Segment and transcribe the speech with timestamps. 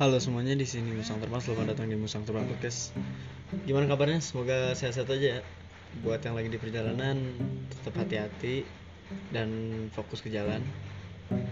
[0.00, 2.96] Halo semuanya di sini Musang Terbang selamat datang di Musang Terbang Podcast.
[3.68, 4.24] Gimana kabarnya?
[4.24, 5.40] Semoga sehat-sehat aja ya.
[6.00, 7.20] Buat yang lagi di perjalanan
[7.68, 8.64] tetap hati-hati
[9.28, 9.52] dan
[9.92, 10.64] fokus ke jalan.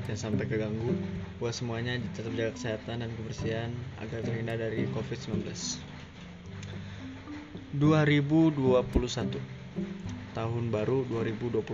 [0.08, 0.96] Jangan sampai keganggu.
[1.44, 3.68] Buat semuanya tetap jaga kesehatan dan kebersihan
[4.00, 5.44] agar terhindar dari COVID-19.
[7.76, 9.36] 2021
[10.32, 11.68] Tahun baru 2021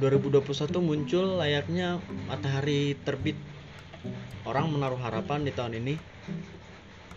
[0.00, 0.40] 2021
[0.80, 2.00] muncul layaknya
[2.32, 3.36] matahari terbit
[4.46, 5.94] orang menaruh harapan di tahun ini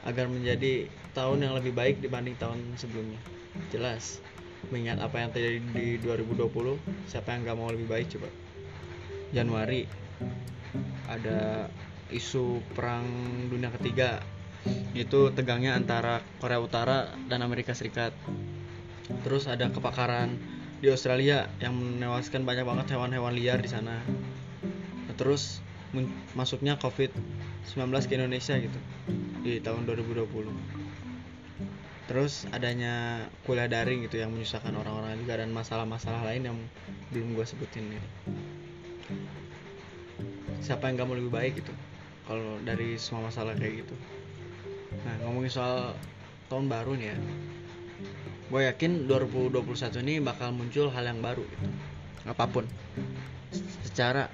[0.08, 3.20] agar menjadi tahun yang lebih baik dibanding tahun sebelumnya.
[3.74, 4.24] Jelas,
[4.70, 8.30] mengingat apa yang terjadi di 2020, siapa yang gak mau lebih baik coba?
[9.36, 9.86] Januari
[11.10, 11.70] ada
[12.10, 13.06] isu perang
[13.50, 14.22] dunia ketiga
[14.98, 18.12] itu tegangnya antara Korea Utara dan Amerika Serikat.
[19.26, 20.38] Terus ada kebakaran
[20.80, 24.02] di Australia yang menewaskan banyak banget hewan-hewan liar di sana.
[25.16, 25.60] Terus
[26.38, 28.80] masuknya COVID-19 ke Indonesia gitu
[29.42, 30.30] di tahun 2020
[32.10, 36.58] terus adanya kuliah daring gitu yang menyusahkan orang-orang juga dan masalah-masalah lain yang
[37.14, 38.10] belum gue sebutin gitu.
[40.66, 41.70] Siapa yang gak mau lebih baik gitu
[42.26, 43.96] kalau dari semua masalah kayak gitu.
[45.06, 45.94] Nah ngomongin soal
[46.50, 47.18] tahun baru nih ya
[48.50, 49.70] gue yakin 2021
[50.10, 51.68] ini bakal muncul hal yang baru gitu.
[52.26, 52.66] Apa pun.
[53.86, 54.34] Secara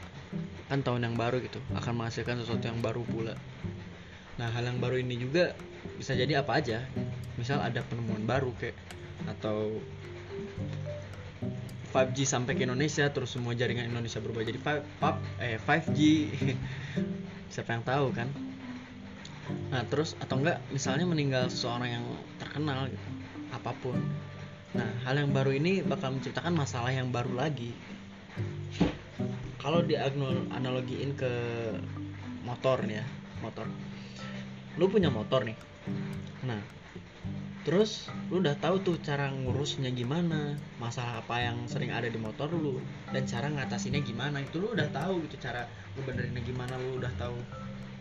[0.65, 3.37] kan tahun yang baru gitu akan menghasilkan sesuatu yang baru pula.
[4.35, 5.53] Nah hal yang baru ini juga
[5.95, 6.81] bisa jadi apa aja.
[7.37, 8.75] Misal ada penemuan baru kayak
[9.29, 9.77] atau
[11.95, 15.99] 5G sampai ke Indonesia terus semua jaringan Indonesia berubah jadi 5, eh 5G
[17.53, 18.27] siapa yang tahu kan?
[19.71, 22.05] Nah terus atau enggak misalnya meninggal seseorang yang
[22.41, 23.07] terkenal gitu
[23.53, 23.95] apa pun.
[24.75, 27.71] Nah hal yang baru ini bakal menciptakan masalah yang baru lagi
[29.65, 31.33] kalau di analogiin ke
[32.45, 33.05] motor nih ya
[33.41, 33.65] motor.
[34.77, 35.57] Lu punya motor nih.
[36.45, 36.61] Nah
[37.65, 42.45] terus lu udah tahu tuh cara ngurusnya gimana masalah apa yang sering ada di motor
[42.53, 42.77] lu
[43.09, 44.45] dan cara ngatasinnya gimana.
[44.45, 45.65] Itu lu udah tahu gitu cara
[45.97, 47.33] lu benerinnya gimana lu udah tahu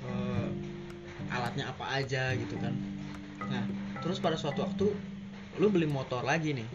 [0.04, 0.52] uh,
[1.32, 2.76] alatnya apa aja gitu kan.
[3.48, 3.64] Nah
[4.04, 4.92] terus pada suatu waktu
[5.56, 6.69] lu beli motor lagi nih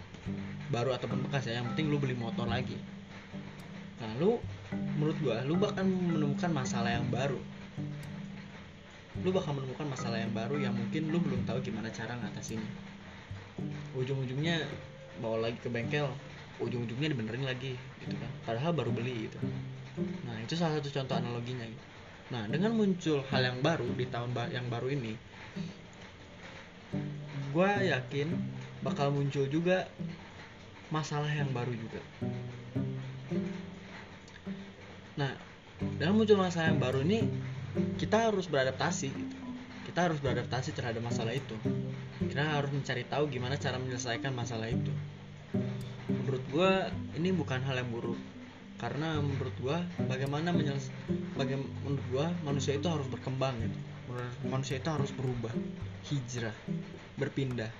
[0.73, 2.81] baru ataupun bekas ya yang penting lu beli motor lagi.
[4.01, 4.41] Nah lu
[4.99, 7.39] menurut gua lu bakal menemukan masalah yang baru.
[9.23, 12.91] Lu bakal menemukan masalah yang baru yang mungkin lu belum tahu gimana cara ngatasinnya
[13.95, 14.63] ujung-ujungnya
[15.19, 16.07] bawa lagi ke bengkel
[16.59, 18.31] ujung-ujungnya dibenerin lagi gitu kan.
[18.43, 19.39] Padahal baru beli gitu.
[20.27, 21.85] Nah itu salah satu contoh analoginya gitu.
[22.29, 25.17] nah dengan muncul hal yang baru di tahun yang baru ini
[27.49, 28.29] gue yakin
[28.85, 29.89] bakal muncul juga
[30.93, 32.01] masalah yang baru juga
[35.19, 35.35] nah
[35.99, 37.27] dengan muncul masalah yang baru ini
[37.99, 39.35] kita harus beradaptasi gitu.
[39.83, 41.57] kita harus beradaptasi terhadap masalah itu.
[42.21, 44.93] Kita harus mencari tahu gimana cara menyelesaikan masalah itu.
[46.05, 46.71] Menurut gue
[47.17, 48.19] ini bukan hal yang buruk.
[48.77, 50.93] Karena menurut gue bagaimana menyeles
[51.33, 53.79] bagaimana menurut gue manusia itu harus berkembang gitu.
[54.45, 55.51] Manusia itu harus berubah
[56.05, 56.53] hijrah
[57.17, 57.73] berpindah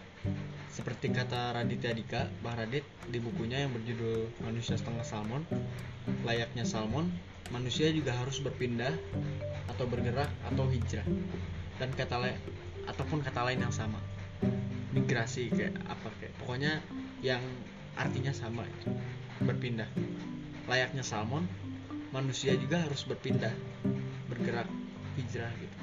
[0.70, 5.44] seperti kata Raditya Dika, Bang Radit di bukunya yang berjudul Manusia Setengah Salmon,
[6.24, 7.12] layaknya salmon,
[7.50, 8.94] manusia juga harus berpindah
[9.70, 11.06] atau bergerak atau hijrah.
[11.82, 12.38] Dan kata lain
[12.86, 13.98] ataupun kata lain yang sama.
[14.96, 16.82] Migrasi kayak apa kayak pokoknya
[17.22, 17.42] yang
[17.94, 18.66] artinya sama
[19.44, 19.88] berpindah.
[20.66, 21.46] Layaknya salmon
[22.10, 23.54] manusia juga harus berpindah
[24.30, 24.66] bergerak
[25.18, 25.78] hijrah gitu.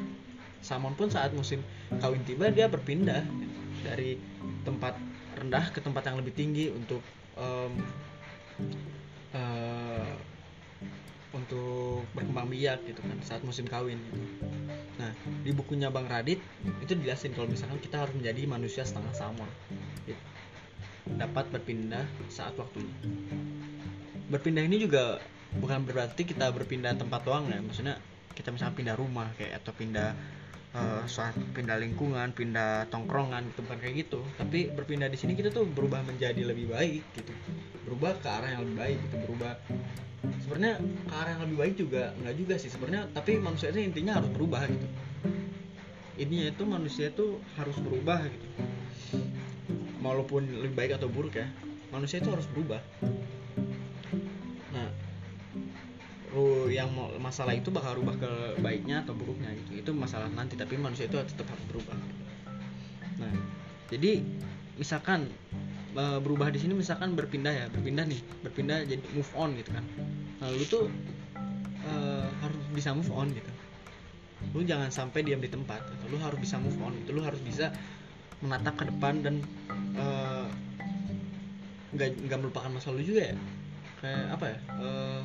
[0.63, 1.63] Salmon pun saat musim
[2.03, 3.23] kawin tiba dia berpindah.
[3.23, 4.17] gitu, dari
[4.65, 4.95] tempat
[5.37, 7.05] rendah ke tempat yang lebih tinggi untuk
[7.37, 7.73] um,
[9.37, 10.13] uh,
[11.37, 14.19] untuk berkembang biak gitu kan saat musim kawin gitu.
[14.97, 15.13] Nah
[15.45, 16.41] di bukunya Bang Radit
[16.81, 19.45] itu dijelasin kalau misalkan kita harus menjadi manusia setengah sama
[20.09, 20.21] gitu.
[21.07, 22.91] dapat berpindah saat waktunya.
[24.33, 25.21] Berpindah ini juga
[25.61, 28.01] bukan berarti kita berpindah tempat doang ya maksudnya
[28.37, 30.13] kita misalnya pindah rumah kayak atau pindah
[30.77, 34.21] uh, pindah lingkungan, pindah tongkrongan gitu bukan kayak gitu.
[34.37, 37.33] Tapi berpindah di sini kita tuh berubah menjadi lebih baik gitu.
[37.89, 39.53] Berubah ke arah yang lebih baik gitu, berubah.
[40.45, 42.69] Sebenarnya ke arah yang lebih baik juga nggak juga sih.
[42.69, 44.87] Sebenarnya tapi manusia itu intinya harus berubah gitu.
[46.17, 48.49] Ininya itu manusia itu harus berubah gitu.
[50.05, 51.49] Walaupun lebih baik atau buruk ya
[51.91, 52.83] manusia itu harus berubah
[56.69, 58.31] yang masalah itu bakal rubah ke
[58.61, 59.83] baiknya atau buruknya gitu.
[59.83, 61.97] Itu masalah nanti tapi manusia itu tetap harus berubah.
[63.21, 63.33] Nah
[63.89, 64.21] jadi
[64.77, 65.33] misalkan
[65.97, 69.81] Eh, berubah di sini misalkan berpindah ya berpindah nih berpindah jadi move on gitu kan.
[70.45, 70.93] Nah lu tuh
[71.89, 73.49] uh, harus bisa move on gitu.
[74.53, 76.13] Lu jangan sampai diam di tempat gitu.
[76.13, 77.73] lu harus bisa move on itu lu harus bisa
[78.45, 79.41] menatap ke depan dan
[79.97, 80.47] eh,
[81.97, 83.37] nggak nggak melupakan masa lalu juga ya.
[84.05, 85.21] Kayak apa ya eh,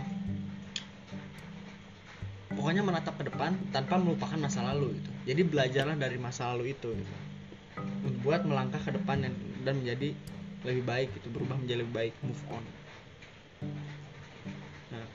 [2.61, 5.09] pokoknya menatap ke depan tanpa melupakan masa lalu gitu.
[5.33, 7.15] Jadi belajarlah dari masa lalu itu gitu.
[8.21, 9.33] Buat melangkah ke depan dan,
[9.65, 10.13] dan menjadi
[10.61, 12.61] lebih baik gitu berubah menjadi lebih baik move on.
[14.93, 15.05] Nah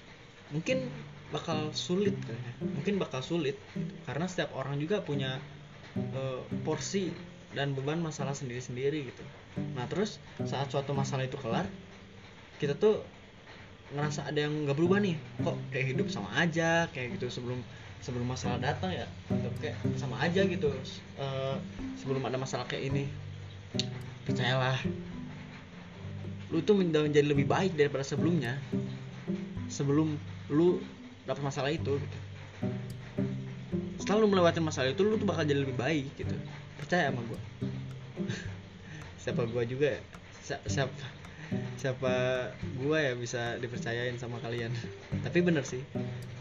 [0.51, 0.91] mungkin
[1.31, 3.95] bakal sulit kayaknya mungkin bakal sulit gitu.
[4.07, 5.39] karena setiap orang juga punya
[5.95, 7.15] eh, porsi
[7.55, 9.23] dan beban masalah sendiri-sendiri gitu.
[9.79, 11.71] Nah terus saat suatu masalah itu kelar
[12.59, 13.07] kita tuh
[13.95, 15.15] ngerasa ada yang nggak berubah nih
[15.47, 17.63] kok kayak hidup sama aja kayak gitu sebelum
[18.03, 19.49] sebelum masalah datang ya gitu.
[19.63, 20.71] kayak sama aja gitu
[21.17, 21.57] Eh,
[21.97, 23.05] sebelum ada masalah kayak ini
[24.27, 24.77] percayalah
[26.51, 28.59] lu tuh menjadi lebih baik daripada sebelumnya
[29.71, 30.15] sebelum
[30.51, 30.79] lu
[31.27, 32.19] dapat masalah itu gitu.
[33.99, 36.37] setelah lu melewati masalah itu lu tuh bakal jadi lebih baik gitu
[36.79, 37.41] percaya sama gua
[39.23, 40.01] siapa gua juga ya?
[40.47, 40.95] Si- siapa
[41.77, 42.15] siapa
[42.81, 44.73] gua ya bisa dipercayain sama kalian.
[45.23, 45.83] Tapi bener sih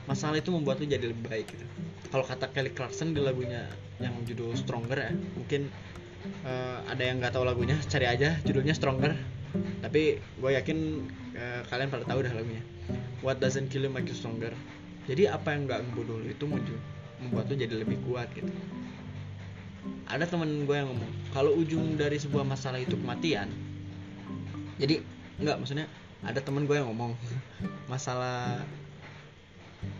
[0.05, 1.65] masalah itu membuat lu jadi lebih baik gitu.
[2.13, 3.65] Kalau kata Kelly Clarkson di lagunya
[3.97, 5.71] yang judul Stronger ya mungkin
[6.45, 9.13] eh, ada yang nggak tahu lagunya cari aja judulnya Stronger.
[9.81, 10.77] Tapi gue yakin
[11.35, 12.63] eh, kalian pada tahu dah lagunya.
[13.25, 14.53] What doesn't kill you make you stronger.
[15.09, 16.77] Jadi apa yang nggak ngebunuh lu itu muncul
[17.17, 18.49] membuat lu jadi lebih kuat gitu.
[20.05, 23.49] Ada temen gue yang ngomong kalau ujung dari sebuah masalah itu kematian
[24.79, 25.01] jadi
[25.39, 25.87] nggak maksudnya
[26.25, 27.13] ada temen gue yang ngomong
[27.91, 28.63] masalah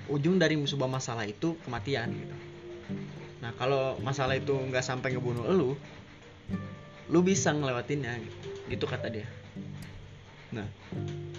[0.10, 2.36] ujung dari sebuah masalah itu kematian gitu.
[3.46, 5.78] Nah kalau masalah itu nggak sampai ngebunuh lu
[7.06, 8.18] lu bisa ngelewatinnya
[8.74, 9.28] gitu, kata dia.
[10.50, 10.66] Nah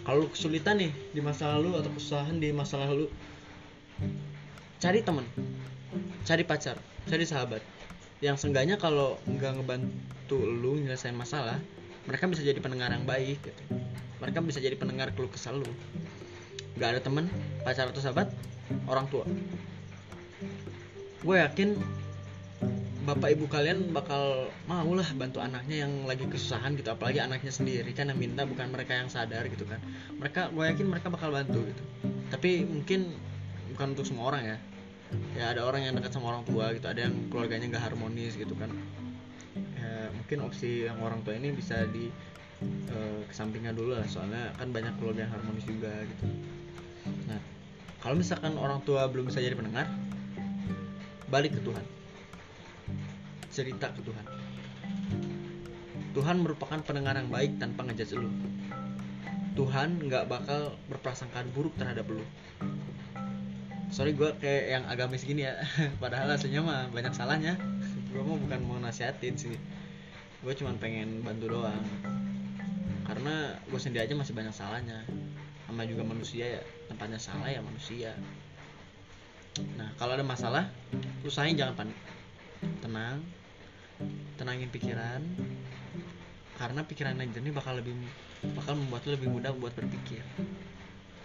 [0.06, 3.10] kalau kesulitan nih di masa lalu atau kesusahan di masa lalu
[4.78, 5.26] cari temen
[6.22, 6.78] cari pacar
[7.10, 7.64] cari sahabat
[8.22, 11.58] yang seenggaknya kalau nggak ngebantu lu nyelesain masalah
[12.06, 13.62] mereka bisa jadi pendengar yang baik gitu.
[14.22, 15.68] Mereka bisa jadi pendengar keluh kesal lu.
[16.78, 17.26] Nggak ada temen
[17.66, 18.30] pacar atau sahabat
[18.86, 19.26] orang tua.
[21.20, 21.74] Gue yakin
[23.06, 26.94] bapak ibu kalian bakal mau lah bantu anaknya yang lagi kesusahan gitu.
[26.94, 29.82] Apalagi anaknya sendiri kan yang minta bukan mereka yang sadar gitu kan.
[30.16, 31.82] Mereka gue yakin mereka bakal bantu gitu.
[32.30, 33.10] Tapi mungkin
[33.74, 34.58] bukan untuk semua orang ya.
[35.38, 38.58] Ya ada orang yang dekat sama orang tua gitu ada yang keluarganya nggak harmonis gitu
[38.58, 38.74] kan
[40.26, 42.10] mungkin opsi yang orang tua ini bisa di
[42.66, 44.02] eh, kesampingkan dulu lah.
[44.10, 46.26] Soalnya kan banyak keluarga yang harmonis juga gitu.
[47.30, 47.38] Nah
[48.02, 49.86] kalau misalkan orang tua belum bisa jadi pendengar
[51.30, 51.86] balik ke Tuhan.
[53.54, 54.26] Cerita ke Tuhan.
[56.18, 58.26] Tuhan merupakan pendengar yang baik tanpa ngejudge lu.
[59.54, 62.26] Tuhan nggak bakal berprasangka buruk terhadap lu.
[63.94, 65.54] Sorry gue kayak yang agamis gini ya.
[66.02, 67.54] Padahal aslinya mah banyak salahnya.
[68.10, 69.54] Gue mah bukan mau nasihatin sih
[70.46, 71.82] gue cuma pengen bantu doang.
[73.02, 75.02] Karena gue sendiri aja masih banyak salahnya.
[75.66, 78.14] Sama juga manusia ya tempatnya salah ya manusia.
[79.74, 80.70] Nah kalau ada masalah
[81.26, 81.98] usahain jangan panik
[82.78, 83.26] tenang
[84.38, 85.18] tenangin pikiran.
[86.54, 87.98] Karena pikiran yang jernih bakal lebih
[88.54, 90.22] bakal membuat lu lebih mudah buat berpikir.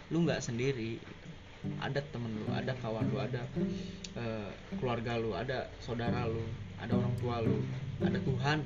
[0.10, 0.98] Lu nggak sendiri
[1.78, 3.46] ada temen lu ada kawan lu ada
[4.18, 4.50] eh,
[4.82, 6.42] keluarga lu ada saudara lu
[6.82, 7.62] ada orang tua lu
[8.02, 8.66] ada Tuhan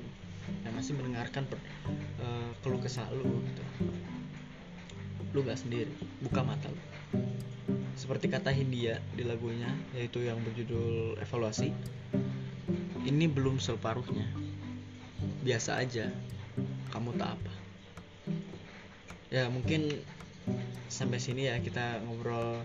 [0.65, 1.63] yang masih mendengarkan per-
[2.21, 3.63] eh, keluh kesah lu gitu.
[5.35, 5.91] lu nggak sendiri
[6.23, 6.79] buka mata lu.
[7.99, 11.75] Seperti kata Hindia di lagunya yaitu yang berjudul evaluasi
[13.05, 14.25] ini belum separuhnya.
[15.43, 16.07] Biasa aja.
[16.89, 17.53] Kamu tak apa.
[19.27, 19.91] Ya mungkin
[20.87, 22.63] sampai sini ya kita ngobrol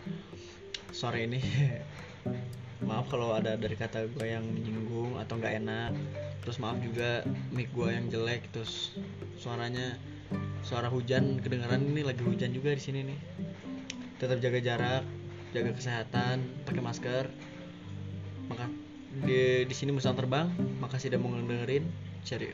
[0.94, 1.42] sore ini.
[2.86, 5.92] Maaf kalau ada dari kata gue yang menyinggung atau nggak enak
[6.40, 8.96] terus maaf juga mic gue yang jelek terus
[9.36, 9.96] suaranya
[10.64, 13.20] suara hujan kedengaran ini lagi hujan juga di sini nih.
[14.20, 15.04] Tetap jaga jarak
[15.50, 17.24] jaga kesehatan pakai masker.
[18.48, 18.66] Maka
[19.26, 20.48] di di sini musang terbang
[20.80, 21.84] makasih udah mau ngedengerin.
[22.20, 22.52] Cheerio